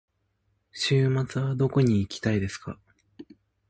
[0.71, 2.79] 週末はどこに行きたいですか。